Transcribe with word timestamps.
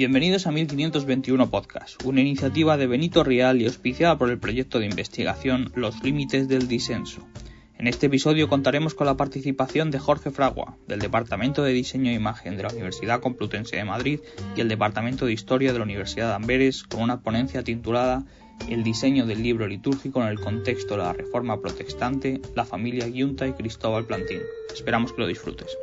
Bienvenidos 0.00 0.46
a 0.46 0.50
1521 0.50 1.50
Podcast, 1.50 2.02
una 2.06 2.22
iniciativa 2.22 2.78
de 2.78 2.86
Benito 2.86 3.22
Rial 3.22 3.60
y 3.60 3.66
auspiciada 3.66 4.16
por 4.16 4.30
el 4.30 4.38
proyecto 4.38 4.78
de 4.78 4.86
investigación 4.86 5.72
Los 5.74 6.02
Límites 6.02 6.48
del 6.48 6.68
Disenso. 6.68 7.28
En 7.76 7.86
este 7.86 8.06
episodio 8.06 8.48
contaremos 8.48 8.94
con 8.94 9.06
la 9.06 9.18
participación 9.18 9.90
de 9.90 9.98
Jorge 9.98 10.30
Fragua, 10.30 10.78
del 10.88 11.00
Departamento 11.00 11.62
de 11.62 11.74
Diseño 11.74 12.10
e 12.10 12.14
Imagen 12.14 12.56
de 12.56 12.62
la 12.62 12.70
Universidad 12.70 13.20
Complutense 13.20 13.76
de 13.76 13.84
Madrid 13.84 14.20
y 14.56 14.62
el 14.62 14.70
Departamento 14.70 15.26
de 15.26 15.34
Historia 15.34 15.74
de 15.74 15.78
la 15.80 15.84
Universidad 15.84 16.28
de 16.28 16.34
Amberes, 16.36 16.82
con 16.84 17.02
una 17.02 17.20
ponencia 17.20 17.62
titulada 17.62 18.24
El 18.70 18.82
diseño 18.82 19.26
del 19.26 19.42
libro 19.42 19.66
litúrgico 19.66 20.22
en 20.22 20.28
el 20.28 20.40
contexto 20.40 20.96
de 20.96 21.02
la 21.02 21.12
Reforma 21.12 21.60
Protestante, 21.60 22.40
la 22.54 22.64
familia 22.64 23.06
Giunta 23.06 23.46
y 23.46 23.52
Cristóbal 23.52 24.06
Plantín. 24.06 24.40
Esperamos 24.72 25.12
que 25.12 25.20
lo 25.20 25.26
disfrutes. 25.26 25.76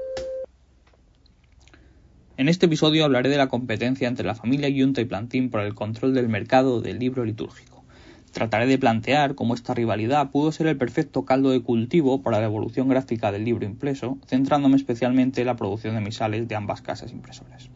En 2.38 2.50
este 2.50 2.68
episodio 2.68 3.04
hablaré 3.04 3.30
de 3.30 3.38
la 3.38 3.48
competencia 3.48 4.08
entre 4.08 4.28
la 4.28 4.36
familia 4.36 4.70
Yunta 4.70 5.02
y 5.02 5.06
Plantín 5.06 5.50
por 5.50 5.62
el 5.62 5.74
control 5.74 6.14
del 6.14 6.30
mercado 6.30 6.82
del 6.82 7.00
libro 7.00 7.26
litúrgico. 7.26 7.84
Trataré 8.32 8.68
de 8.68 8.78
plantear 8.78 9.34
cómo 9.34 9.56
esta 9.56 9.74
rivalidad 9.74 10.30
pudo 10.30 10.52
ser 10.52 10.68
el 10.68 10.78
perfecto 10.78 11.26
caldo 11.26 11.50
de 11.50 11.64
cultivo 11.64 12.22
para 12.22 12.40
la 12.40 12.46
evolución 12.46 12.90
gráfica 12.90 13.32
del 13.32 13.44
libro 13.44 13.66
impreso, 13.66 14.20
centrándome 14.28 14.76
especialmente 14.76 15.42
en 15.42 15.48
la 15.48 15.56
producción 15.56 15.96
de 15.96 16.02
misales 16.02 16.48
de 16.48 16.56
ambas 16.56 16.84
casas 16.84 17.12
impresoras. 17.12 17.72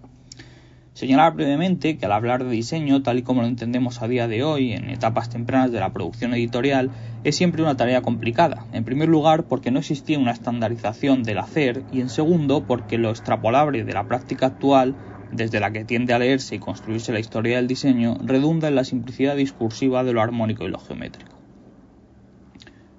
Señalar 0.94 1.36
brevemente 1.36 1.98
que 1.98 2.06
al 2.06 2.12
hablar 2.12 2.44
de 2.44 2.52
diseño, 2.52 3.02
tal 3.02 3.18
y 3.18 3.24
como 3.24 3.42
lo 3.42 3.48
entendemos 3.48 4.02
a 4.02 4.10
día 4.10 4.28
de 4.28 4.44
hoy, 4.44 4.74
en 4.74 4.90
etapas 4.90 5.30
tempranas 5.30 5.72
de 5.72 5.80
la 5.80 5.94
producción 5.94 6.34
editorial, 6.34 6.92
es 7.24 7.38
siempre 7.38 7.62
una 7.62 7.78
tarea 7.78 8.02
complicada. 8.02 8.66
En 8.74 8.84
primer 8.84 9.08
lugar, 9.08 9.46
porque 9.46 9.72
no 9.72 9.80
existía 9.80 10.20
una 10.20 10.32
estandarización 10.32 11.24
del 11.24 11.40
hacer 11.40 11.86
y 11.92 12.02
en 12.02 12.10
segundo, 12.10 12.66
porque 12.66 12.98
lo 12.98 13.10
extrapolable 13.10 13.86
de 13.86 13.94
la 13.94 14.08
práctica 14.08 14.48
actual, 14.48 14.96
desde 15.32 15.62
la 15.62 15.72
que 15.72 15.86
tiende 15.86 16.14
a 16.14 16.20
leerse 16.20 16.56
y 16.56 16.60
construirse 16.60 17.14
la 17.14 17.22
historia 17.22 17.56
del 17.56 17.68
diseño, 17.68 18.18
redunda 18.22 18.68
en 18.68 18.76
la 18.76 18.84
simplicidad 18.84 19.38
discursiva 19.38 20.04
de 20.04 20.12
lo 20.12 20.22
armónico 20.22 20.66
y 20.66 20.72
lo 20.72 20.80
geométrico. 20.80 21.38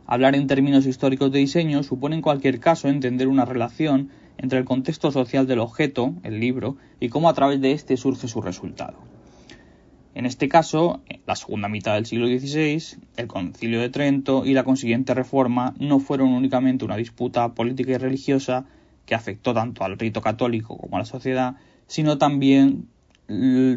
Hablar 0.07 0.35
en 0.35 0.47
términos 0.47 0.87
históricos 0.87 1.31
de 1.31 1.41
diseño 1.41 1.83
supone 1.83 2.17
en 2.17 2.23
cualquier 2.23 2.59
caso 2.59 2.89
entender 2.89 3.29
una 3.29 3.45
relación 3.45 4.11
entre 4.39 4.59
el 4.59 4.65
contexto 4.65 5.11
social 5.11 5.47
del 5.47 5.61
objeto, 5.61 6.15
el 6.23 6.41
libro, 6.41 6.77
y 7.01 7.09
cómo 7.09 7.29
a 7.29 7.35
través 7.35 7.61
de 7.61 7.73
éste 7.73 7.97
surge 7.97 8.29
su 8.29 8.41
resultado. 8.41 8.99
En 10.15 10.27
este 10.27 10.49
caso, 10.49 11.01
la 11.27 11.37
segunda 11.37 11.69
mitad 11.69 11.95
del 11.95 12.05
siglo 12.05 12.27
XVI, 12.27 12.99
el 13.17 13.27
Concilio 13.29 13.81
de 13.81 13.89
Trento 13.89 14.45
y 14.45 14.53
la 14.53 14.65
consiguiente 14.65 15.15
reforma 15.15 15.75
no 15.79 16.01
fueron 16.01 16.29
únicamente 16.29 16.85
una 16.85 16.97
disputa 16.97 17.55
política 17.55 17.93
y 17.93 17.97
religiosa 17.97 18.67
que 19.07 19.15
afectó 19.15 19.55
tanto 19.55 19.85
al 19.85 19.99
rito 19.99 20.21
católico 20.21 20.77
como 20.77 20.97
a 20.97 21.01
la 21.01 21.07
sociedad, 21.07 21.57
sino 21.87 22.19
también 22.19 22.89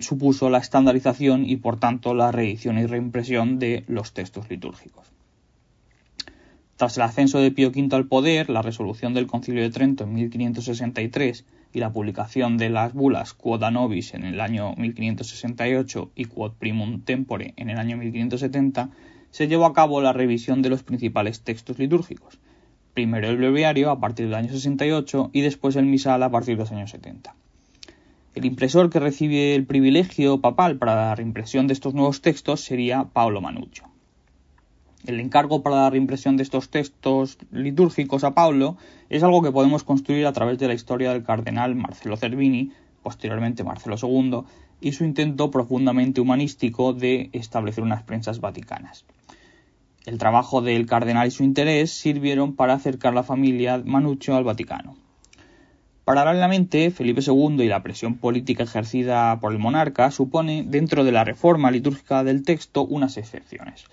supuso 0.01 0.49
la 0.49 0.57
estandarización 0.57 1.45
y 1.49 1.55
por 1.55 1.79
tanto 1.79 2.13
la 2.13 2.31
reedición 2.31 2.77
y 2.77 2.85
reimpresión 2.85 3.57
de 3.57 3.85
los 3.87 4.13
textos 4.13 4.49
litúrgicos. 4.49 5.14
Tras 6.77 6.97
el 6.97 7.03
ascenso 7.03 7.39
de 7.39 7.51
Pío 7.51 7.69
V 7.69 7.95
al 7.95 8.07
poder, 8.07 8.49
la 8.49 8.61
resolución 8.61 9.13
del 9.13 9.27
Concilio 9.27 9.63
de 9.63 9.69
Trento 9.69 10.03
en 10.03 10.13
1563 10.13 11.45
y 11.71 11.79
la 11.79 11.93
publicación 11.93 12.57
de 12.57 12.69
las 12.69 12.93
bulas 12.93 13.33
Quod 13.33 13.63
Nobis 13.71 14.13
en 14.13 14.25
el 14.25 14.41
año 14.41 14.73
1568 14.75 16.11
y 16.15 16.25
Quod 16.25 16.51
Primum 16.59 16.99
Tempore 17.01 17.53
en 17.55 17.69
el 17.69 17.77
año 17.77 17.95
1570, 17.95 18.89
se 19.31 19.47
llevó 19.47 19.65
a 19.65 19.73
cabo 19.73 20.01
la 20.01 20.11
revisión 20.11 20.61
de 20.61 20.69
los 20.69 20.83
principales 20.83 21.41
textos 21.41 21.79
litúrgicos, 21.79 22.39
primero 22.93 23.29
el 23.29 23.37
breviario 23.37 23.89
a 23.89 24.01
partir 24.01 24.25
del 24.25 24.35
año 24.35 24.49
68 24.49 25.29
y 25.31 25.41
después 25.41 25.77
el 25.77 25.85
misal 25.85 26.23
a 26.23 26.29
partir 26.29 26.57
de 26.57 26.63
los 26.63 26.73
años 26.73 26.91
70. 26.91 27.35
El 28.33 28.43
impresor 28.43 28.89
que 28.89 28.99
recibe 28.99 29.55
el 29.55 29.65
privilegio 29.65 30.41
papal 30.41 30.77
para 30.77 30.95
la 30.95 31.15
reimpresión 31.15 31.67
de 31.67 31.73
estos 31.73 31.93
nuevos 31.93 32.21
textos 32.21 32.59
sería 32.59 33.05
Paolo 33.05 33.39
Manuccio. 33.39 33.94
El 35.05 35.19
encargo 35.19 35.61
para 35.61 35.75
la 35.75 35.89
reimpresión 35.91 36.35
de 36.35 36.41
estos 36.41 36.69
textos 36.69 37.37
litúrgicos 37.51 38.23
a 38.23 38.33
Pablo 38.33 38.77
es 39.09 39.21
algo 39.21 39.43
que 39.43 39.51
podemos 39.51 39.83
construir 39.83 40.25
a 40.25 40.33
través 40.33 40.57
de 40.57 40.67
la 40.67 40.73
historia 40.73 41.13
del 41.13 41.23
cardenal 41.23 41.75
Marcelo 41.75 42.17
Cervini, 42.17 42.71
posteriormente 43.03 43.63
Marcelo 43.63 43.97
II, 44.01 44.41
y 44.81 44.93
su 44.93 45.03
intento 45.03 45.51
profundamente 45.51 46.21
humanístico 46.21 46.93
de 46.93 47.29
establecer 47.33 47.83
unas 47.83 48.01
prensas 48.01 48.39
vaticanas. 48.39 49.05
El 50.07 50.17
trabajo 50.17 50.61
del 50.61 50.87
cardenal 50.87 51.27
y 51.27 51.31
su 51.31 51.43
interés 51.43 51.91
sirvieron 51.91 52.55
para 52.55 52.73
acercar 52.73 53.13
la 53.13 53.21
familia 53.21 53.79
Manuccio 53.85 54.35
al 54.35 54.43
Vaticano. 54.43 54.95
Paralelamente, 56.03 56.89
Felipe 56.89 57.21
II 57.25 57.63
y 57.63 57.67
la 57.67 57.83
presión 57.83 58.15
política 58.17 58.63
ejercida 58.63 59.39
por 59.39 59.51
el 59.51 59.59
monarca 59.59 60.09
supone, 60.09 60.63
dentro 60.67 61.03
de 61.03 61.11
la 61.11 61.23
reforma 61.23 61.69
litúrgica 61.69 62.23
del 62.23 62.43
texto, 62.43 62.83
unas 62.85 63.17
excepciones. 63.17 63.85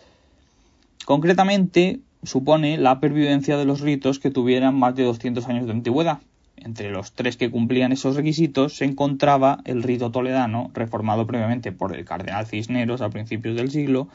Concretamente, 1.04 2.00
supone 2.22 2.78
la 2.78 3.00
pervivencia 3.00 3.56
de 3.56 3.64
los 3.64 3.80
ritos 3.80 4.18
que 4.18 4.30
tuvieran 4.30 4.74
más 4.74 4.94
de 4.94 5.04
200 5.04 5.46
años 5.48 5.66
de 5.66 5.72
antigüedad. 5.72 6.18
Entre 6.56 6.90
los 6.90 7.12
tres 7.12 7.36
que 7.36 7.50
cumplían 7.50 7.90
esos 7.90 8.14
requisitos 8.14 8.76
se 8.76 8.84
encontraba 8.84 9.60
el 9.64 9.82
rito 9.82 10.12
toledano, 10.12 10.70
reformado 10.74 11.26
previamente 11.26 11.72
por 11.72 11.96
el 11.96 12.04
cardenal 12.04 12.46
Cisneros 12.46 13.00
a 13.00 13.10
principios 13.10 13.56
del 13.56 13.70
siglo, 13.70 14.08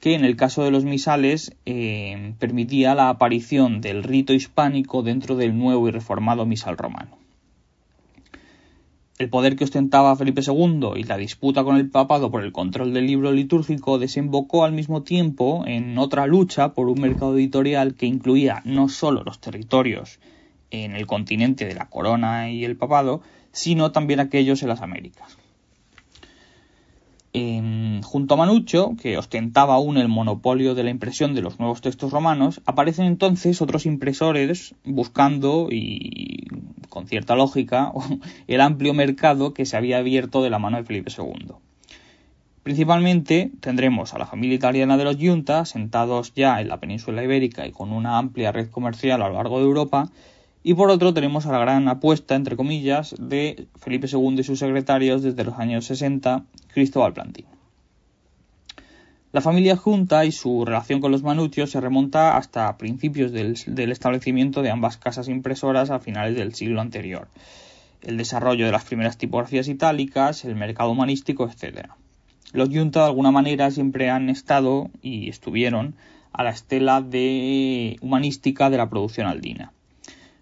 que 0.00 0.14
en 0.14 0.24
el 0.24 0.34
caso 0.34 0.64
de 0.64 0.70
los 0.70 0.84
misales 0.84 1.54
eh, 1.66 2.34
permitía 2.38 2.94
la 2.94 3.10
aparición 3.10 3.80
del 3.80 4.02
rito 4.02 4.32
hispánico 4.32 5.02
dentro 5.02 5.36
del 5.36 5.56
nuevo 5.56 5.88
y 5.88 5.92
reformado 5.92 6.46
misal 6.46 6.76
romano. 6.76 7.19
El 9.20 9.28
poder 9.28 9.54
que 9.54 9.64
ostentaba 9.64 10.16
Felipe 10.16 10.40
II 10.40 10.92
y 10.96 11.02
la 11.02 11.18
disputa 11.18 11.62
con 11.62 11.76
el 11.76 11.90
papado 11.90 12.30
por 12.30 12.42
el 12.42 12.52
control 12.52 12.94
del 12.94 13.06
libro 13.06 13.32
litúrgico 13.32 13.98
desembocó 13.98 14.64
al 14.64 14.72
mismo 14.72 15.02
tiempo 15.02 15.62
en 15.66 15.98
otra 15.98 16.26
lucha 16.26 16.72
por 16.72 16.88
un 16.88 17.02
mercado 17.02 17.36
editorial 17.36 17.96
que 17.96 18.06
incluía 18.06 18.62
no 18.64 18.88
solo 18.88 19.22
los 19.22 19.38
territorios 19.38 20.20
en 20.70 20.96
el 20.96 21.06
continente 21.06 21.66
de 21.66 21.74
la 21.74 21.90
corona 21.90 22.50
y 22.50 22.64
el 22.64 22.78
papado, 22.78 23.20
sino 23.52 23.92
también 23.92 24.20
aquellos 24.20 24.62
en 24.62 24.70
las 24.70 24.80
Américas. 24.80 25.36
Junto 27.32 28.34
a 28.34 28.36
Manuccio, 28.36 28.96
que 29.00 29.16
ostentaba 29.16 29.74
aún 29.74 29.96
el 29.96 30.08
monopolio 30.08 30.74
de 30.74 30.82
la 30.82 30.90
impresión 30.90 31.34
de 31.34 31.42
los 31.42 31.60
nuevos 31.60 31.80
textos 31.80 32.10
romanos, 32.10 32.60
aparecen 32.66 33.06
entonces 33.06 33.62
otros 33.62 33.86
impresores 33.86 34.74
buscando 34.84 35.68
y 35.70 36.48
con 36.88 37.06
cierta 37.06 37.36
lógica, 37.36 37.92
el 38.48 38.60
amplio 38.60 38.94
mercado 38.94 39.54
que 39.54 39.64
se 39.64 39.76
había 39.76 39.98
abierto 39.98 40.42
de 40.42 40.50
la 40.50 40.58
mano 40.58 40.76
de 40.76 40.84
Felipe 40.84 41.12
II. 41.16 41.54
Principalmente 42.62 43.50
tendremos 43.60 44.12
a 44.12 44.18
la 44.18 44.26
familia 44.26 44.56
italiana 44.56 44.98
de 44.98 45.04
los 45.04 45.16
Giunta, 45.16 45.64
sentados 45.64 46.34
ya 46.34 46.60
en 46.60 46.68
la 46.68 46.78
península 46.78 47.24
ibérica 47.24 47.66
y 47.66 47.72
con 47.72 47.92
una 47.92 48.18
amplia 48.18 48.52
red 48.52 48.70
comercial 48.70 49.22
a 49.22 49.28
lo 49.28 49.34
largo 49.34 49.58
de 49.60 49.64
Europa, 49.64 50.10
y 50.62 50.74
por 50.74 50.90
otro 50.90 51.14
tenemos 51.14 51.46
a 51.46 51.52
la 51.52 51.58
gran 51.58 51.88
apuesta, 51.88 52.34
entre 52.34 52.56
comillas, 52.56 53.14
de 53.18 53.66
Felipe 53.76 54.08
II 54.12 54.36
y 54.38 54.42
sus 54.42 54.58
secretarios 54.58 55.22
desde 55.22 55.44
los 55.44 55.58
años 55.58 55.86
60, 55.86 56.44
Cristóbal 56.72 57.14
Plantín. 57.14 57.46
La 59.32 59.40
familia 59.40 59.76
Junta 59.76 60.24
y 60.24 60.32
su 60.32 60.64
relación 60.64 61.00
con 61.00 61.12
los 61.12 61.22
Manuccios 61.22 61.70
se 61.70 61.80
remonta 61.80 62.36
hasta 62.36 62.76
principios 62.76 63.32
del, 63.32 63.54
establecimiento 63.92 64.60
de 64.60 64.70
ambas 64.70 64.96
casas 64.96 65.28
impresoras 65.28 65.90
a 65.90 66.00
finales 66.00 66.34
del 66.34 66.52
siglo 66.52 66.80
anterior, 66.80 67.28
el 68.02 68.16
desarrollo 68.16 68.66
de 68.66 68.72
las 68.72 68.84
primeras 68.84 69.16
tipografías 69.16 69.68
itálicas, 69.68 70.44
el 70.44 70.56
mercado 70.56 70.90
humanístico, 70.90 71.48
etc. 71.48 71.90
Los 72.52 72.70
Junta 72.70 73.00
de 73.00 73.06
alguna 73.06 73.30
manera 73.30 73.70
siempre 73.70 74.10
han 74.10 74.28
estado 74.28 74.90
y 75.00 75.30
estuvieron 75.30 75.94
a 76.32 76.42
la 76.42 76.50
estela 76.50 77.00
de 77.00 77.96
humanística 78.02 78.68
de 78.68 78.78
la 78.78 78.90
producción 78.90 79.26
aldina. 79.26 79.72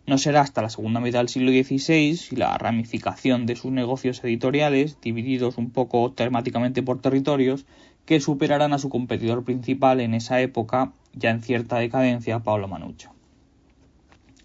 No 0.09 0.17
será 0.17 0.41
hasta 0.41 0.63
la 0.63 0.71
segunda 0.71 1.01
mitad 1.01 1.19
del 1.19 1.29
siglo 1.29 1.51
XVI 1.51 2.19
y 2.31 2.37
la 2.37 2.57
ramificación 2.57 3.45
de 3.45 3.57
sus 3.57 3.71
negocios 3.73 4.25
editoriales, 4.25 4.97
divididos 5.03 5.59
un 5.59 5.69
poco 5.69 6.13
temáticamente 6.13 6.83
por 6.83 7.03
territorios, 7.03 7.67
que 8.07 8.19
superarán 8.19 8.73
a 8.73 8.79
su 8.79 8.89
competidor 8.89 9.45
principal 9.45 10.01
en 10.01 10.15
esa 10.15 10.41
época, 10.41 10.95
ya 11.13 11.29
en 11.29 11.43
cierta 11.43 11.77
decadencia, 11.77 12.39
Pablo 12.39 12.69
Manucho. 12.69 13.11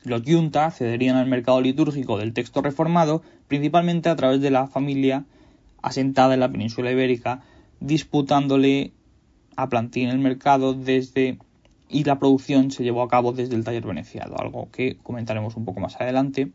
Los 0.04 0.24
Yunta 0.24 0.66
accederían 0.66 1.16
al 1.16 1.28
mercado 1.28 1.62
litúrgico 1.62 2.18
del 2.18 2.34
texto 2.34 2.62
reformado 2.62 3.22
principalmente 3.48 4.10
a 4.10 4.18
través 4.18 4.42
de 4.42 4.52
la 4.52 4.68
familia 4.68 5.24
asentada 5.82 6.34
en 6.34 6.42
la 6.42 6.52
península 6.52 6.92
ibérica, 6.92 7.42
disputándole 7.80 8.92
a 9.56 9.70
Plantín 9.70 10.10
el 10.10 10.20
mercado 10.20 10.74
desde 10.74 11.38
y 11.90 12.04
la 12.04 12.20
producción 12.20 12.72
se 12.72 12.84
llevó 12.84 13.04
a 13.04 13.08
cabo 13.08 13.32
desde 13.32 13.56
el 13.56 13.64
taller 13.64 13.86
veneciado, 13.86 14.40
algo 14.40 14.70
que 14.72 14.98
comentaremos 15.04 15.56
un 15.56 15.66
poco 15.66 15.80
más 15.80 16.00
adelante. 16.00 16.52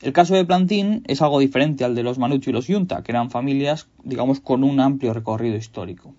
El 0.00 0.12
caso 0.12 0.34
de 0.34 0.44
Plantín 0.44 1.02
es 1.06 1.22
algo 1.22 1.40
diferente 1.40 1.84
al 1.84 1.94
de 1.94 2.02
los 2.02 2.18
Manucci 2.18 2.50
y 2.50 2.52
los 2.52 2.66
Yunta, 2.66 3.02
que 3.02 3.12
eran 3.12 3.30
familias, 3.30 3.88
digamos, 4.04 4.40
con 4.40 4.62
un 4.62 4.80
amplio 4.80 5.14
recorrido 5.14 5.56
histórico. 5.56 6.14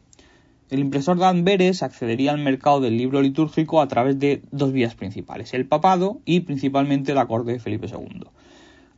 El 0.69 0.79
impresor 0.79 1.17
de 1.17 1.25
Amberes 1.25 1.81
accedería 1.81 2.31
al 2.31 2.39
mercado 2.39 2.81
del 2.81 2.97
libro 2.97 3.21
litúrgico 3.21 3.79
a 3.79 3.87
través 3.87 4.19
de 4.19 4.41
dos 4.51 4.73
vías 4.73 4.95
principales, 4.95 5.53
el 5.53 5.65
papado 5.65 6.19
y 6.25 6.41
principalmente 6.41 7.13
la 7.13 7.25
corte 7.25 7.53
de 7.53 7.59
Felipe 7.59 7.87
II. 7.87 8.25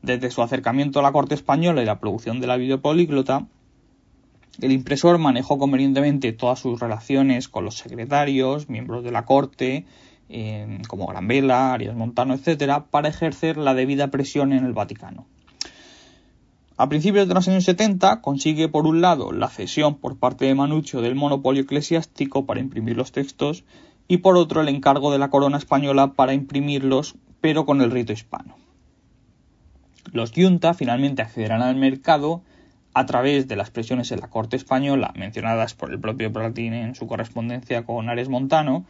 Desde 0.01 0.31
su 0.31 0.41
acercamiento 0.41 0.99
a 0.99 1.03
la 1.03 1.11
corte 1.11 1.35
española 1.35 1.83
y 1.83 1.85
la 1.85 1.99
producción 1.99 2.39
de 2.41 2.47
la 2.47 2.57
videopolíglota, 2.57 3.45
el 4.61 4.71
impresor 4.71 5.17
manejó 5.17 5.57
convenientemente 5.57 6.33
todas 6.33 6.59
sus 6.59 6.79
relaciones 6.79 7.47
con 7.47 7.65
los 7.65 7.77
secretarios, 7.77 8.69
miembros 8.69 9.03
de 9.03 9.11
la 9.11 9.25
corte, 9.25 9.85
eh, 10.29 10.79
como 10.87 11.07
Gran 11.07 11.27
Vela, 11.27 11.73
Arias 11.73 11.95
Montano, 11.95 12.33
etc., 12.33 12.83
para 12.89 13.09
ejercer 13.09 13.57
la 13.57 13.73
debida 13.73 14.11
presión 14.11 14.53
en 14.53 14.65
el 14.65 14.73
Vaticano. 14.73 15.25
A 16.77 16.87
principios 16.87 17.27
de 17.27 17.33
los 17.33 17.47
años 17.47 17.65
70 17.65 18.21
consigue 18.21 18.69
por 18.69 18.87
un 18.87 19.01
lado 19.01 19.33
la 19.33 19.49
cesión 19.49 19.95
por 19.95 20.17
parte 20.17 20.45
de 20.45 20.55
Manuccio 20.55 21.01
del 21.01 21.13
monopolio 21.13 21.63
eclesiástico 21.63 22.45
para 22.45 22.61
imprimir 22.61 22.95
los 22.95 23.11
textos 23.11 23.65
y 24.07 24.17
por 24.17 24.37
otro 24.37 24.61
el 24.61 24.69
encargo 24.69 25.11
de 25.11 25.19
la 25.19 25.29
corona 25.29 25.57
española 25.57 26.13
para 26.13 26.33
imprimirlos 26.33 27.15
pero 27.41 27.65
con 27.65 27.81
el 27.81 27.91
rito 27.91 28.13
hispano. 28.13 28.55
Los 30.13 30.31
Junta 30.31 30.73
finalmente 30.73 31.21
accederán 31.21 31.61
al 31.61 31.75
mercado 31.75 32.43
a 32.93 33.05
través 33.05 33.47
de 33.47 33.55
las 33.55 33.71
presiones 33.71 34.11
en 34.11 34.19
la 34.19 34.29
corte 34.29 34.55
española 34.55 35.13
mencionadas 35.15 35.73
por 35.73 35.91
el 35.91 35.99
propio 35.99 36.31
Platín 36.33 36.73
en 36.73 36.95
su 36.95 37.07
correspondencia 37.07 37.83
con 37.85 38.09
Ares 38.09 38.29
Montano. 38.29 38.85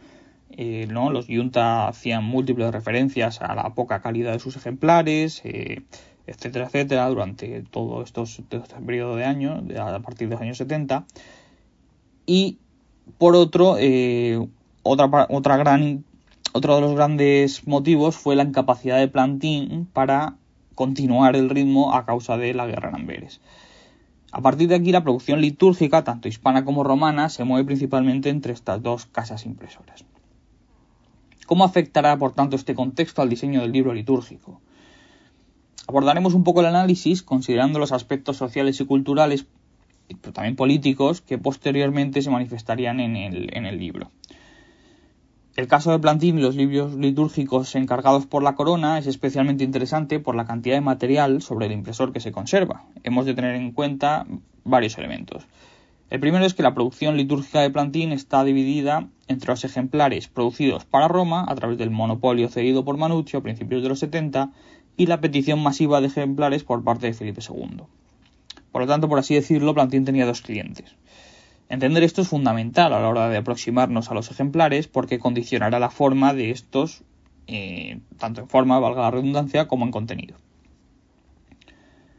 Eh, 0.52 0.88
¿no? 0.90 1.10
Los 1.10 1.26
Junta 1.26 1.86
hacían 1.86 2.24
múltiples 2.24 2.72
referencias 2.72 3.40
a 3.40 3.54
la 3.54 3.70
poca 3.70 4.00
calidad 4.00 4.32
de 4.32 4.40
sus 4.40 4.56
ejemplares, 4.56 5.42
eh, 5.44 5.82
etcétera, 6.26 6.66
etcétera, 6.66 7.08
durante 7.08 7.62
todo, 7.70 8.02
estos, 8.02 8.40
este 8.40 8.60
periodo 8.84 9.14
de 9.16 9.24
años, 9.24 9.62
a 9.78 9.98
partir 10.00 10.28
de 10.28 10.34
los 10.34 10.42
años 10.42 10.58
70. 10.58 11.04
Y 12.26 12.58
por 13.18 13.36
otro, 13.36 13.76
eh, 13.78 14.44
otra, 14.82 15.26
otra 15.28 15.56
gran, 15.56 16.04
otro 16.52 16.74
de 16.74 16.80
los 16.80 16.94
grandes 16.94 17.66
motivos 17.66 18.16
fue 18.16 18.34
la 18.34 18.42
incapacidad 18.42 18.98
de 18.98 19.08
Plantín 19.08 19.88
para 19.92 20.34
continuar 20.74 21.36
el 21.36 21.50
ritmo 21.50 21.94
a 21.94 22.06
causa 22.06 22.36
de 22.36 22.54
la 22.54 22.66
guerra 22.66 22.88
en 22.88 22.96
Amberes. 22.96 23.40
A 24.32 24.40
partir 24.42 24.68
de 24.68 24.76
aquí, 24.76 24.92
la 24.92 25.02
producción 25.02 25.40
litúrgica, 25.40 26.04
tanto 26.04 26.28
hispana 26.28 26.64
como 26.64 26.84
romana, 26.84 27.28
se 27.28 27.44
mueve 27.44 27.66
principalmente 27.66 28.28
entre 28.28 28.52
estas 28.52 28.82
dos 28.82 29.06
casas 29.06 29.44
impresoras. 29.44 30.04
¿Cómo 31.46 31.64
afectará, 31.64 32.16
por 32.16 32.32
tanto, 32.32 32.54
este 32.54 32.76
contexto 32.76 33.22
al 33.22 33.28
diseño 33.28 33.60
del 33.60 33.72
libro 33.72 33.92
litúrgico? 33.92 34.60
Abordaremos 35.88 36.34
un 36.34 36.44
poco 36.44 36.60
el 36.60 36.66
análisis 36.66 37.24
considerando 37.24 37.80
los 37.80 37.90
aspectos 37.90 38.36
sociales 38.36 38.80
y 38.80 38.86
culturales, 38.86 39.46
pero 40.20 40.32
también 40.32 40.54
políticos, 40.54 41.20
que 41.20 41.36
posteriormente 41.36 42.22
se 42.22 42.30
manifestarían 42.30 43.00
en 43.00 43.16
el, 43.16 43.78
libro. 43.78 44.12
El 45.60 45.68
caso 45.68 45.90
de 45.90 45.98
Plantín 45.98 46.38
y 46.38 46.40
los 46.40 46.56
libros 46.56 46.94
litúrgicos 46.94 47.74
encargados 47.74 48.24
por 48.24 48.42
la 48.42 48.54
corona 48.54 48.96
es 48.96 49.06
especialmente 49.06 49.62
interesante 49.62 50.18
por 50.18 50.34
la 50.34 50.46
cantidad 50.46 50.74
de 50.74 50.80
material 50.80 51.42
sobre 51.42 51.66
el 51.66 51.72
impresor 51.72 52.14
que 52.14 52.20
se 52.20 52.32
conserva. 52.32 52.86
Hemos 53.02 53.26
de 53.26 53.34
tener 53.34 53.56
en 53.56 53.72
cuenta 53.72 54.26
varios 54.64 54.96
elementos. 54.96 55.46
El 56.08 56.18
primero 56.18 56.46
es 56.46 56.54
que 56.54 56.62
la 56.62 56.72
producción 56.72 57.18
litúrgica 57.18 57.60
de 57.60 57.68
Plantín 57.68 58.12
está 58.12 58.42
dividida 58.42 59.08
entre 59.28 59.50
los 59.50 59.62
ejemplares 59.62 60.28
producidos 60.28 60.86
para 60.86 61.08
Roma 61.08 61.44
a 61.46 61.54
través 61.56 61.76
del 61.76 61.90
monopolio 61.90 62.48
cedido 62.48 62.82
por 62.82 62.96
Manuccio 62.96 63.40
a 63.40 63.42
principios 63.42 63.82
de 63.82 63.90
los 63.90 63.98
70 63.98 64.52
y 64.96 65.08
la 65.08 65.20
petición 65.20 65.62
masiva 65.62 66.00
de 66.00 66.06
ejemplares 66.06 66.64
por 66.64 66.82
parte 66.82 67.08
de 67.08 67.12
Felipe 67.12 67.42
II. 67.46 67.82
Por 68.72 68.80
lo 68.80 68.88
tanto, 68.88 69.10
por 69.10 69.18
así 69.18 69.34
decirlo, 69.34 69.74
Plantín 69.74 70.06
tenía 70.06 70.24
dos 70.24 70.40
clientes. 70.40 70.96
Entender 71.70 72.02
esto 72.02 72.22
es 72.22 72.28
fundamental 72.28 72.92
a 72.92 73.00
la 73.00 73.08
hora 73.08 73.28
de 73.28 73.36
aproximarnos 73.36 74.10
a 74.10 74.14
los 74.14 74.28
ejemplares 74.28 74.88
porque 74.88 75.20
condicionará 75.20 75.78
la 75.78 75.88
forma 75.88 76.34
de 76.34 76.50
estos, 76.50 77.04
eh, 77.46 78.00
tanto 78.18 78.40
en 78.40 78.48
forma, 78.48 78.80
valga 78.80 79.02
la 79.02 79.12
redundancia, 79.12 79.68
como 79.68 79.84
en 79.84 79.92
contenido. 79.92 80.36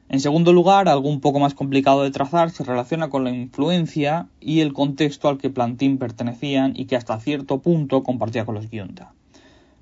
En 0.07 0.21
segundo 0.21 0.53
lugar, 0.53 0.87
algo 0.87 1.09
un 1.09 1.19
poco 1.19 1.39
más 1.39 1.53
complicado 1.53 2.03
de 2.03 2.11
trazar 2.11 2.49
se 2.49 2.63
relaciona 2.63 3.09
con 3.09 3.25
la 3.25 3.31
influencia 3.31 4.29
y 4.39 4.61
el 4.61 4.71
contexto 4.71 5.27
al 5.27 5.37
que 5.37 5.49
Plantín 5.49 5.97
pertenecían 5.97 6.71
y 6.73 6.85
que 6.85 6.95
hasta 6.95 7.19
cierto 7.19 7.59
punto 7.59 8.03
compartía 8.03 8.45
con 8.45 8.55
los 8.55 8.69
Guionta. 8.69 9.13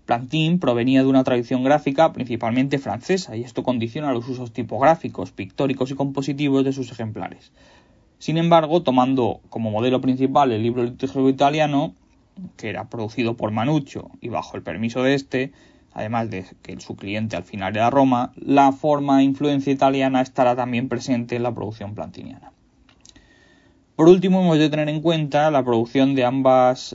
Plantin 0.07 0.57
provenía 0.57 1.04
de 1.04 1.07
una 1.07 1.24
tradición 1.24 1.63
gráfica 1.63 2.12
principalmente 2.12 2.80
francesa 2.80 3.38
y 3.38 3.44
esto 3.44 3.62
condiciona 3.62 4.12
los 4.13 4.27
usos 4.27 4.51
tipográficos, 4.51 5.31
pictóricos 5.31 5.92
y 5.92 5.95
compositivos 5.95 6.65
de 6.65 6.74
sus 6.74 6.92
ejemplares. 6.92 7.51
Sin 8.19 8.38
embargo, 8.38 8.83
tomando 8.83 9.39
como 9.50 9.71
modelo 9.71 10.01
principal 10.01 10.51
el 10.51 10.62
libro 10.62 10.83
litúrgico 10.83 11.30
italiano, 11.30 11.95
que 12.57 12.69
era 12.69 12.89
producido 12.89 13.36
por 13.36 13.51
Manuccio 13.51 14.12
y 14.21 14.27
bajo 14.27 14.57
el 14.57 14.63
permiso 14.63 15.04
de 15.04 15.13
este, 15.13 15.51
además 15.94 16.30
de 16.30 16.45
que 16.62 16.80
su 16.81 16.95
cliente 16.95 17.38
al 17.38 17.44
final 17.44 17.75
era 17.75 17.89
Roma, 17.89 18.33
la 18.36 18.74
forma 18.74 19.21
e 19.21 19.24
influencia 19.24 19.71
italiana 19.71 20.21
estará 20.21 20.56
también 20.56 20.89
presente 20.89 21.38
en 21.38 21.44
la 21.44 21.56
producción 21.56 21.95
plantiniana. 21.95 22.51
Por 23.95 24.07
último, 24.07 24.42
hemos 24.42 24.60
de 24.60 24.69
tener 24.69 24.88
en 24.89 25.01
cuenta 25.01 25.50
la 25.51 25.63
producción 25.63 26.15
de 26.15 26.24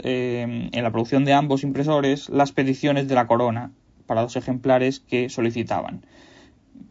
eh, 0.05 0.69
en 0.73 0.83
la 0.83 0.91
producción 0.91 1.25
de 1.25 1.35
ambos 1.35 1.63
impresores 1.63 2.29
las 2.29 2.53
peticiones 2.53 3.09
de 3.09 3.15
la 3.15 3.27
corona 3.27 3.73
para 4.07 4.23
dos 4.23 4.37
ejemplares 4.37 5.01
que 5.01 5.29
solicitaban. 5.29 6.03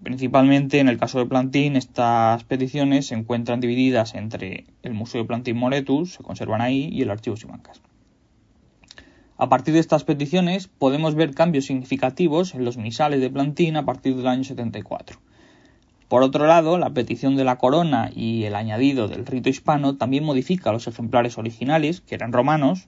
Principalmente 0.03 0.79
en 0.79 0.89
el 0.89 0.97
caso 0.97 1.19
de 1.19 1.25
Plantín, 1.25 1.75
estas 1.75 2.43
peticiones 2.43 3.07
se 3.07 3.15
encuentran 3.15 3.59
divididas 3.59 4.15
entre 4.15 4.65
el 4.81 4.93
Museo 4.93 5.21
de 5.21 5.27
Plantín 5.27 5.57
Moretus, 5.57 6.13
se 6.13 6.23
conservan 6.23 6.61
ahí, 6.61 6.89
y 6.91 7.01
el 7.01 7.11
Archivo 7.11 7.37
Simancas. 7.37 7.81
A 9.37 9.49
partir 9.49 9.73
de 9.73 9.79
estas 9.79 10.03
peticiones 10.03 10.67
podemos 10.67 11.15
ver 11.15 11.33
cambios 11.33 11.65
significativos 11.65 12.53
en 12.53 12.65
los 12.65 12.77
misales 12.77 13.19
de 13.21 13.29
Plantín 13.29 13.77
a 13.77 13.85
partir 13.85 14.15
del 14.15 14.27
año 14.27 14.43
74. 14.43 15.19
Por 16.07 16.21
otro 16.21 16.45
lado, 16.45 16.77
la 16.77 16.91
petición 16.91 17.35
de 17.35 17.43
la 17.43 17.57
corona 17.57 18.11
y 18.13 18.43
el 18.43 18.55
añadido 18.55 19.07
del 19.07 19.25
rito 19.25 19.49
hispano 19.49 19.97
también 19.97 20.23
modifica 20.23 20.71
los 20.71 20.87
ejemplares 20.87 21.37
originales, 21.37 22.01
que 22.01 22.15
eran 22.15 22.31
romanos, 22.31 22.87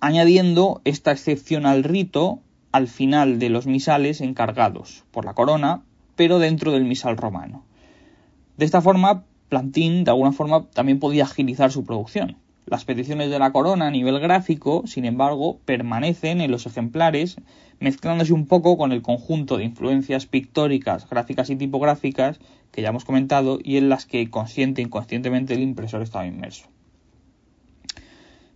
añadiendo 0.00 0.80
esta 0.84 1.12
excepción 1.12 1.66
al 1.66 1.84
rito 1.84 2.40
al 2.72 2.88
final 2.88 3.38
de 3.38 3.48
los 3.48 3.66
misales 3.66 4.20
encargados 4.20 5.04
por 5.10 5.24
la 5.24 5.34
corona, 5.34 5.82
pero 6.16 6.38
dentro 6.38 6.72
del 6.72 6.84
misal 6.84 7.16
romano. 7.16 7.64
De 8.56 8.64
esta 8.64 8.80
forma, 8.80 9.24
Plantín, 9.48 10.04
de 10.04 10.10
alguna 10.10 10.32
forma, 10.32 10.66
también 10.70 10.98
podía 10.98 11.24
agilizar 11.24 11.72
su 11.72 11.84
producción. 11.84 12.36
Las 12.66 12.84
peticiones 12.84 13.30
de 13.30 13.38
la 13.38 13.50
corona 13.50 13.86
a 13.86 13.90
nivel 13.90 14.20
gráfico, 14.20 14.82
sin 14.86 15.06
embargo, 15.06 15.58
permanecen 15.64 16.42
en 16.42 16.50
los 16.50 16.66
ejemplares, 16.66 17.36
mezclándose 17.80 18.34
un 18.34 18.46
poco 18.46 18.76
con 18.76 18.92
el 18.92 19.00
conjunto 19.00 19.56
de 19.56 19.64
influencias 19.64 20.26
pictóricas, 20.26 21.08
gráficas 21.08 21.48
y 21.48 21.56
tipográficas 21.56 22.40
que 22.70 22.82
ya 22.82 22.90
hemos 22.90 23.06
comentado 23.06 23.58
y 23.62 23.78
en 23.78 23.88
las 23.88 24.04
que 24.04 24.28
consciente 24.28 24.82
e 24.82 24.84
inconscientemente 24.84 25.54
el 25.54 25.62
impresor 25.62 26.02
estaba 26.02 26.26
inmerso. 26.26 26.68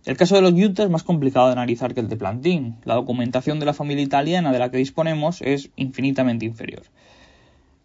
El 0.05 0.17
caso 0.17 0.35
de 0.35 0.41
los 0.41 0.51
Junta 0.51 0.83
es 0.83 0.89
más 0.89 1.03
complicado 1.03 1.47
de 1.47 1.53
analizar 1.53 1.93
que 1.93 2.01
el 2.01 2.09
de 2.09 2.17
Plantin. 2.17 2.75
La 2.83 2.95
documentación 2.95 3.59
de 3.59 3.65
la 3.65 3.73
familia 3.73 4.03
italiana 4.03 4.51
de 4.51 4.59
la 4.59 4.69
que 4.69 4.77
disponemos 4.77 5.41
es 5.41 5.69
infinitamente 5.77 6.45
inferior. 6.45 6.83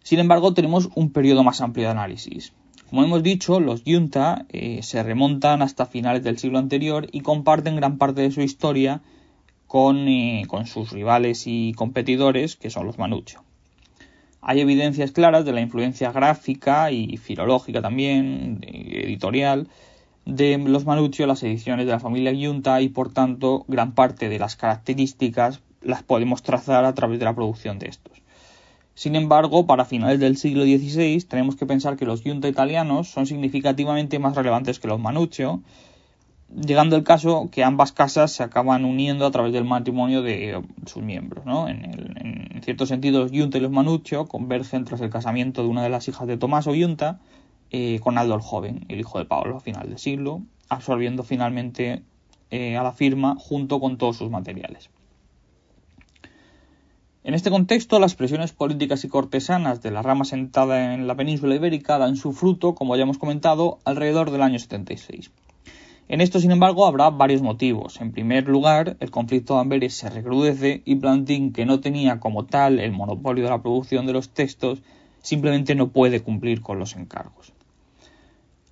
Sin 0.03 0.19
embargo, 0.19 0.53
tenemos 0.53 0.89
un 0.95 1.11
periodo 1.11 1.45
más 1.45 1.61
amplio 1.61 1.85
de 1.85 1.91
análisis. 1.91 2.51
Como 2.89 3.03
hemos 3.03 3.23
dicho, 3.23 3.61
los 3.61 3.85
Yunta 3.85 4.45
eh, 4.49 4.81
se 4.83 5.01
remontan 5.01 5.61
hasta 5.61 5.85
finales 5.85 6.23
del 6.23 6.37
siglo 6.37 6.59
anterior 6.59 7.07
y 7.11 7.21
comparten 7.21 7.77
gran 7.77 7.97
parte 7.97 8.21
de 8.21 8.31
su 8.31 8.41
historia 8.41 9.01
con, 9.67 10.07
eh, 10.09 10.43
con 10.47 10.65
sus 10.65 10.91
rivales 10.91 11.43
y 11.45 11.73
competidores, 11.73 12.57
que 12.57 12.69
son 12.69 12.85
los 12.85 12.97
Manuccio. 12.97 13.43
Hay 14.41 14.59
evidencias 14.59 15.11
claras 15.11 15.45
de 15.45 15.53
la 15.53 15.61
influencia 15.61 16.11
gráfica 16.11 16.91
y 16.91 17.15
filológica 17.17 17.81
también, 17.81 18.59
editorial, 18.63 19.67
de 20.25 20.57
los 20.57 20.85
Manuccio 20.85 21.27
las 21.27 21.43
ediciones 21.43 21.85
de 21.85 21.91
la 21.91 21.99
familia 21.99 22.31
Yunta 22.31 22.81
y 22.81 22.89
por 22.89 23.11
tanto 23.11 23.65
gran 23.67 23.93
parte 23.93 24.29
de 24.29 24.39
las 24.39 24.55
características 24.55 25.61
las 25.81 26.03
podemos 26.03 26.43
trazar 26.43 26.85
a 26.85 26.93
través 26.93 27.19
de 27.19 27.25
la 27.25 27.35
producción 27.35 27.79
de 27.79 27.87
estos. 27.87 28.21
Sin 28.93 29.15
embargo, 29.15 29.65
para 29.65 29.85
finales 29.85 30.19
del 30.19 30.37
siglo 30.37 30.63
XVI 30.63 31.21
tenemos 31.21 31.55
que 31.55 31.65
pensar 31.65 31.95
que 31.95 32.05
los 32.05 32.21
Junta 32.21 32.49
italianos 32.49 33.07
son 33.07 33.25
significativamente 33.25 34.19
más 34.19 34.35
relevantes 34.35 34.79
que 34.79 34.87
los 34.87 34.99
Manuccio 34.99 35.61
llegando 36.55 36.95
el 36.95 37.03
caso 37.03 37.49
que 37.51 37.63
ambas 37.63 37.91
casas 37.91 38.31
se 38.31 38.43
acaban 38.43 38.85
uniendo 38.85 39.25
a 39.25 39.31
través 39.31 39.53
del 39.53 39.65
matrimonio 39.65 40.21
de 40.21 40.61
sus 40.85 41.03
miembros. 41.03 41.45
En, 41.67 42.61
cierto 42.63 42.85
sentido, 42.85 43.21
los 43.21 43.31
Yunta 43.31 43.57
y 43.57 43.61
los 43.61 43.71
Manuccio 43.71 44.27
convergen 44.27 44.83
tras 44.85 45.01
el 45.01 45.09
casamiento 45.09 45.63
de 45.63 45.69
una 45.69 45.83
de 45.83 45.89
las 45.89 46.07
hijas 46.07 46.27
de 46.27 46.37
Tommaso 46.37 46.73
Yunta 46.75 47.19
eh, 47.71 47.99
con 48.01 48.17
Aldo 48.17 48.35
el 48.35 48.41
Joven, 48.41 48.85
el 48.89 48.99
hijo 48.99 49.19
de 49.19 49.25
Pablo 49.25 49.57
a 49.57 49.59
final 49.59 49.89
del 49.89 49.99
siglo, 49.99 50.41
absorbiendo 50.69 51.23
finalmente 51.23 52.03
eh, 52.51 52.77
a 52.77 52.83
la 52.83 52.91
firma 52.91 53.35
junto 53.37 53.79
con 53.79 53.97
todos 53.97 54.17
sus 54.17 54.29
materiales. 54.29 54.89
En 57.23 57.33
este 57.33 57.51
contexto, 57.51 57.99
las 57.99 58.15
presiones 58.15 58.53
políticas 58.53 59.03
y 59.03 59.09
cortesanas 59.09 59.81
de 59.81 59.91
la 59.91 60.01
rama 60.01 60.25
sentada 60.25 60.93
en 60.95 61.05
la 61.05 61.15
península 61.15 61.53
ibérica 61.53 61.97
dan 61.97 62.15
su 62.15 62.31
fruto, 62.31 62.73
como 62.73 62.95
ya 62.95 63.03
hemos 63.03 63.17
comentado, 63.17 63.79
alrededor 63.83 64.31
del 64.31 64.41
año 64.41 64.57
76. 64.57 65.29
En 66.07 66.21
esto, 66.21 66.39
sin 66.39 66.49
embargo, 66.49 66.87
habrá 66.87 67.11
varios 67.11 67.43
motivos. 67.43 68.01
En 68.01 68.11
primer 68.11 68.47
lugar, 68.47 68.97
el 68.99 69.11
conflicto 69.11 69.53
de 69.53 69.59
Amberes 69.59 69.93
se 69.93 70.09
recrudece 70.09 70.81
y 70.85 70.95
Plantin, 70.95 71.53
que 71.53 71.67
no 71.67 71.81
tenía 71.81 72.19
como 72.19 72.45
tal 72.45 72.79
el 72.79 72.93
monopolio 72.93 73.43
de 73.43 73.51
la 73.51 73.61
producción 73.61 74.07
de 74.07 74.13
los 74.13 74.29
textos, 74.29 74.81
simplemente 75.21 75.75
no 75.75 75.89
puede 75.89 76.21
cumplir 76.21 76.61
con 76.61 76.79
los 76.79 76.95
encargos. 76.95 77.53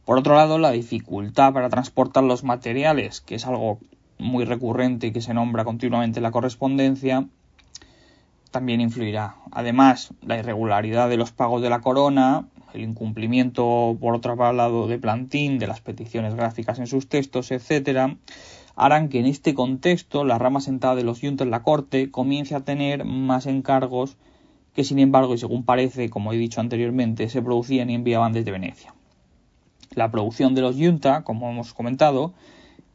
Por 0.07 0.17
otro 0.17 0.35
lado, 0.35 0.57
la 0.57 0.71
dificultad 0.71 1.51
para 1.51 1.67
transportar 1.67 2.23
los 2.23 2.45
materiales, 2.45 3.19
que 3.19 3.35
es 3.35 3.45
algo 3.45 3.79
muy 4.17 4.45
recurrente 4.45 5.07
y 5.07 5.11
que 5.11 5.19
se 5.19 5.33
nombra 5.33 5.65
continuamente 5.65 6.19
en 6.19 6.23
la 6.23 6.31
correspondencia, 6.31 7.27
también 8.49 8.79
influirá. 8.79 9.35
Además, 9.51 10.13
la 10.21 10.37
irregularidad 10.37 11.09
de 11.09 11.17
los 11.17 11.33
pagos 11.33 11.61
de 11.61 11.69
la 11.69 11.81
corona, 11.81 12.47
el 12.73 12.83
incumplimiento, 12.83 13.97
por 13.99 14.15
otro 14.15 14.37
lado, 14.53 14.87
de 14.87 14.97
Plantín, 14.97 15.59
de 15.59 15.67
las 15.67 15.81
peticiones 15.81 16.35
gráficas 16.35 16.79
en 16.79 16.87
sus 16.87 17.09
textos, 17.09 17.51
etcétera, 17.51 18.15
harán 18.77 19.09
que 19.09 19.19
en 19.19 19.25
este 19.25 19.53
contexto 19.53 20.23
la 20.23 20.37
rama 20.37 20.61
sentada 20.61 20.95
de 20.95 21.03
los 21.03 21.19
yuntas 21.19 21.43
en 21.43 21.51
la 21.51 21.63
corte 21.63 22.11
comience 22.11 22.55
a 22.55 22.61
tener 22.61 23.03
más 23.03 23.45
encargos 23.45 24.15
que, 24.73 24.85
sin 24.85 24.99
embargo, 24.99 25.33
y 25.33 25.37
según 25.37 25.65
parece, 25.65 26.09
como 26.09 26.31
he 26.31 26.37
dicho 26.37 26.61
anteriormente, 26.61 27.27
se 27.27 27.41
producían 27.41 27.89
y 27.89 27.95
enviaban 27.95 28.31
desde 28.31 28.51
Venecia. 28.51 28.93
La 29.95 30.11
producción 30.11 30.55
de 30.55 30.61
los 30.61 30.75
yunta, 30.75 31.23
como 31.23 31.49
hemos 31.49 31.73
comentado, 31.73 32.33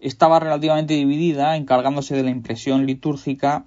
estaba 0.00 0.40
relativamente 0.40 0.94
dividida, 0.94 1.56
encargándose 1.56 2.14
de 2.14 2.22
la 2.22 2.30
impresión 2.30 2.86
litúrgica, 2.86 3.64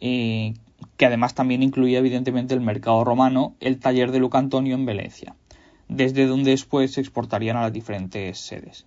eh, 0.00 0.54
que 0.96 1.06
además 1.06 1.34
también 1.34 1.62
incluía 1.62 1.98
evidentemente 1.98 2.54
el 2.54 2.60
mercado 2.60 3.04
romano, 3.04 3.54
el 3.60 3.78
taller 3.78 4.10
de 4.10 4.18
Luca 4.18 4.38
Antonio 4.38 4.74
en 4.74 4.86
Valencia, 4.86 5.36
desde 5.88 6.26
donde 6.26 6.50
después 6.50 6.92
se 6.92 7.00
exportarían 7.00 7.56
a 7.56 7.62
las 7.62 7.72
diferentes 7.72 8.38
sedes. 8.38 8.86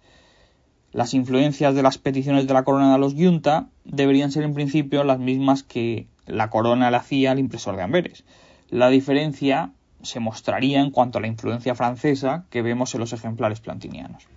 Las 0.91 1.13
influencias 1.13 1.75
de 1.75 1.83
las 1.83 1.97
peticiones 1.97 2.47
de 2.47 2.53
la 2.53 2.63
corona 2.63 2.93
de 2.93 2.99
los 2.99 3.15
Yunta 3.15 3.69
deberían 3.85 4.31
ser 4.31 4.43
en 4.43 4.55
principio 4.55 5.03
las 5.03 5.19
mismas 5.19 5.61
que 5.63 6.07
la 6.25 6.49
corona 6.49 6.89
le 6.89 6.97
hacía 6.97 7.31
al 7.31 7.39
impresor 7.39 7.75
de 7.75 7.83
Amberes. 7.83 8.25
La 8.69 8.89
diferencia 8.89 9.71
se 10.01 10.19
mostraría 10.19 10.79
en 10.79 10.91
cuanto 10.91 11.17
a 11.17 11.21
la 11.21 11.27
influencia 11.27 11.75
francesa 11.75 12.45
que 12.49 12.61
vemos 12.61 12.93
en 12.93 13.01
los 13.01 13.13
ejemplares 13.13 13.59
plantinianos. 13.59 14.27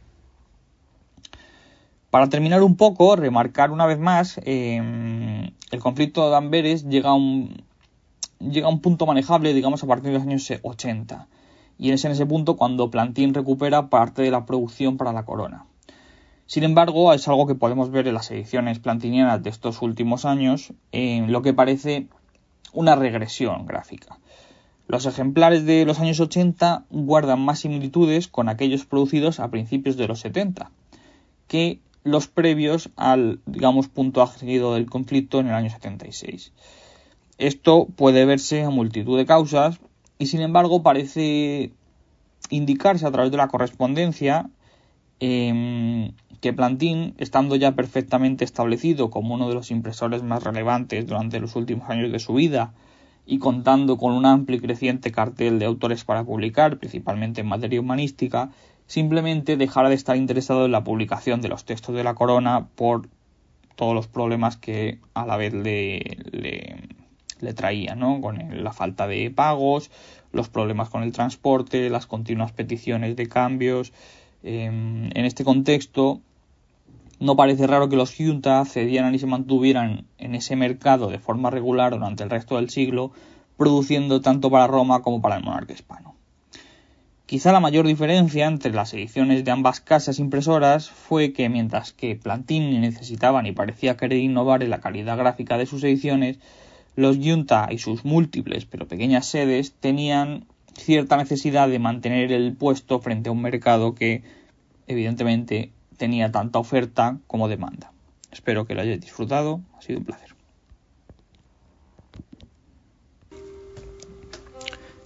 Para 2.11 2.28
terminar 2.28 2.62
un 2.62 2.76
poco, 2.76 3.16
remarcar 3.16 3.71
una 3.71 3.87
vez 3.87 3.99
más, 3.99 4.38
em, 4.45 5.50
el 5.71 5.81
conflicto 5.81 6.28
de 6.28 6.37
Amberes 6.37 6.85
llega 6.87 7.09
a, 7.09 7.14
un, 7.14 7.64
llega 8.38 8.66
a 8.66 8.71
un 8.71 8.81
punto 8.81 9.07
manejable, 9.07 9.54
digamos, 9.54 9.83
a 9.83 9.87
partir 9.87 10.12
de 10.12 10.19
los 10.19 10.23
años 10.23 10.52
80. 10.62 11.26
Y 11.78 11.90
es 11.90 12.04
en 12.04 12.12
ese 12.12 12.26
punto 12.26 12.57
cuando 12.59 12.90
Plantín 12.90 13.33
recupera 13.33 13.88
parte 13.88 14.21
de 14.21 14.31
la 14.31 14.45
producción 14.45 14.99
para 14.99 15.14
la 15.14 15.25
corona. 15.25 15.64
Sin 16.45 16.64
embargo, 16.64 17.14
es 17.14 17.26
algo 17.28 17.47
que 17.47 17.54
podemos 17.54 17.90
ver 17.90 18.07
en 18.07 18.12
las 18.12 18.31
ediciones 18.31 18.78
plantinianas 18.78 19.42
de 19.42 19.49
estos 19.49 19.81
últimos 19.81 20.26
años, 20.26 20.75
en 20.92 21.33
lo 21.33 21.40
que 21.40 21.54
parece 21.54 22.09
una 22.75 22.95
regresión 22.95 23.64
gráfica. 23.64 24.19
Los 24.89 25.07
ejemplares 25.07 25.65
de 25.65 25.85
los 25.85 26.01
años 26.01 26.21
80 26.21 26.85
guardan 26.91 27.41
más 27.41 27.61
similitudes 27.61 28.29
con 28.29 28.49
aquellos 28.49 28.85
producidos 28.85 29.41
a 29.41 29.51
principios 29.51 29.97
de 29.97 30.09
los 30.09 30.21
70, 30.21 30.71
que 31.49 31.81
los 32.05 32.27
previos 32.27 32.91
al, 32.97 33.41
digamos, 33.47 33.89
punto 33.89 34.23
álgido 34.23 34.75
del 34.75 34.91
conflicto 34.91 35.41
en 35.41 35.47
el 35.47 35.55
año 35.55 35.71
76. 35.71 36.53
Esto 37.39 37.87
puede 37.97 38.25
verse 38.25 38.62
a 38.62 38.71
multitud 38.71 39.17
de 39.17 39.27
causas 39.27 39.79
y, 40.19 40.27
sin 40.27 40.41
embargo, 40.41 40.83
parece 40.83 41.73
indicarse 42.51 43.07
a 43.07 43.11
través 43.11 43.31
de 43.31 43.37
la 43.37 43.49
correspondencia 43.49 44.51
em, 45.21 46.12
que 46.41 46.53
Plantin, 46.53 47.15
estando 47.19 47.55
ya 47.57 47.73
perfectamente 47.73 48.45
establecido 48.45 49.11
como 49.11 49.35
uno 49.35 49.49
de 49.49 49.55
los 49.55 49.71
impresores 49.71 50.23
más 50.23 50.43
relevantes 50.43 51.07
durante 51.07 51.41
los 51.41 51.55
últimos 51.55 51.89
años 51.89 52.11
de 52.11 52.19
su 52.19 52.35
vida 52.35 52.75
y 53.26 53.38
contando 53.38 53.97
con 53.97 54.12
un 54.12 54.26
amplio 54.26 54.59
y 54.59 54.61
creciente 54.61 55.12
cartel 55.12 55.59
de 55.59 55.67
autores 55.67 56.05
para 56.05 56.25
publicar, 56.25 56.79
principalmente 56.79 57.41
en 57.41 57.47
materia 57.47 57.81
humanística, 57.81 58.50
simplemente 58.87 59.57
dejara 59.57 59.88
de 59.88 59.95
estar 59.95 60.17
interesado 60.17 60.67
en 60.67 60.73
la 60.73 60.85
publicación 60.85 61.41
de 61.41 61.49
los 61.49 61.64
textos 61.64 61.95
de 61.95 62.05
la 62.05 62.14
corona 62.14 62.67
por 62.75 63.09
todos 63.76 63.95
los 63.95 64.09
problemas 64.09 64.57
que 64.57 64.99
a 65.14 65.25
la 65.25 65.37
vez 65.37 65.55
le, 65.55 66.19
le, 67.41 67.55
traía, 67.55 67.95
¿no? 67.95 68.21
Con 68.21 68.62
la 68.62 68.73
falta 68.73 69.07
de 69.07 69.31
pagos, 69.31 69.91
los 70.33 70.49
problemas 70.49 70.88
con 70.91 71.02
el 71.02 71.12
transporte, 71.12 71.91
las 71.91 72.07
continuas 72.07 72.52
peticiones 72.52 73.17
de 73.17 73.29
cambios. 73.29 73.93
Em, 74.43 75.07
en 75.14 75.25
este 75.25 75.45
contexto, 75.45 76.21
no 77.23 77.37
parece 77.37 77.69
raro 77.69 77.88
que 77.88 77.95
los 77.95 78.17
Junta 78.17 78.64
cedieran 78.64 79.14
y 79.14 79.21
se 79.21 79.29
mantuvieran 79.29 80.07
en 80.19 80.35
ese 80.35 80.57
mercado 80.57 81.09
de 81.09 81.21
forma 81.21 81.50
regular 81.50 81.93
durante 81.93 82.25
el 82.25 82.31
resto 82.31 82.57
del 82.57 82.69
siglo, 82.69 83.12
produciendo 83.57 84.21
tanto 84.21 84.50
para 84.50 84.67
Roma 84.67 85.02
como 85.02 85.23
para 85.23 85.37
el 85.37 85.45
monarca 85.45 85.73
hispano. 85.73 86.17
Quizá 87.26 87.52
la 87.52 87.61
mayor 87.61 87.87
diferencia 87.87 88.47
entre 88.47 88.73
las 88.73 88.93
ediciones 88.93 89.45
de 89.45 89.52
ambas 89.52 89.79
casas 89.81 90.19
impresoras 90.19 90.91
fue 90.91 91.33
que 91.33 91.49
mientras 91.49 91.93
que 91.93 92.17
Plantini 92.17 92.81
necesitaban 92.81 93.47
y 93.47 93.52
parecía 93.52 93.97
querer 93.97 94.19
innovar 94.19 94.64
en 94.64 94.71
la 94.71 94.81
calidad 94.81 95.17
gráfica 95.17 95.57
de 95.57 95.67
sus 95.67 95.85
ediciones, 95.85 96.41
los 96.97 97.19
Junta 97.19 97.69
y 97.71 97.79
sus 97.79 98.05
múltiples 98.05 98.64
pero 98.64 98.88
pequeñas 98.88 99.26
sedes 99.26 99.75
tenían 99.79 100.47
cierta 100.75 101.17
necesidad 101.19 101.69
de 101.69 101.79
mantener 101.79 102.33
el 102.33 102.57
puesto 102.57 102.99
frente 102.99 103.29
a 103.29 103.33
un 103.33 103.43
mercado 103.43 103.95
que 103.95 104.25
evidentemente 104.88 105.71
tenía 106.03 106.33
tanta 106.33 106.59
oferta 106.59 107.19
como 107.29 107.47
demanda. 107.47 107.93
Espero 108.33 108.67
que 108.67 108.75
lo 108.75 108.81
hayáis 108.81 109.01
disfrutado, 109.01 109.61
ha 109.79 109.83
sido 109.83 110.01
un 110.01 110.05
placer. 110.05 110.35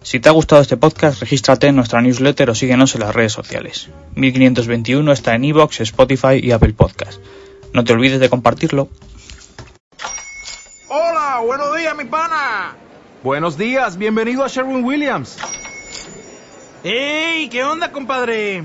Si 0.00 0.20
te 0.20 0.30
ha 0.30 0.32
gustado 0.32 0.62
este 0.62 0.78
podcast, 0.78 1.20
regístrate 1.20 1.66
en 1.66 1.76
nuestra 1.76 2.00
newsletter 2.00 2.48
o 2.48 2.54
síguenos 2.54 2.94
en 2.94 3.02
las 3.02 3.14
redes 3.14 3.34
sociales. 3.34 3.90
1521 4.14 5.12
está 5.12 5.34
en 5.34 5.44
iVoox, 5.44 5.80
Spotify 5.80 6.40
y 6.42 6.52
Apple 6.52 6.72
Podcast. 6.72 7.20
No 7.74 7.84
te 7.84 7.92
olvides 7.92 8.18
de 8.18 8.30
compartirlo. 8.30 8.88
Hola, 10.88 11.42
buenos 11.44 11.76
días, 11.76 11.94
mi 11.94 12.06
pana. 12.06 12.74
Buenos 13.22 13.58
días, 13.58 13.98
bienvenido 13.98 14.42
a 14.44 14.48
Sherwin 14.48 14.82
Williams. 14.82 15.36
¡Ey! 16.82 17.50
¿Qué 17.50 17.64
onda, 17.64 17.92
compadre? 17.92 18.64